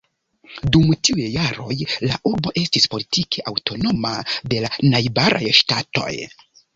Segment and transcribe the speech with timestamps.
[0.75, 1.75] Dum tiuj jaroj
[2.11, 4.15] la urbo estis politike aŭtonoma
[4.55, 6.09] de la najbaraj ŝtatoj.